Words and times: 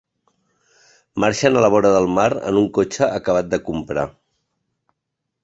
Marxen 1.23 1.59
a 1.59 1.63
la 1.65 1.69
vora 1.75 1.91
del 1.97 2.09
mar 2.15 2.25
en 2.53 2.59
un 2.63 2.71
cotxe 2.79 3.11
acabat 3.19 3.53
de 3.53 3.61
comprar. 3.69 4.09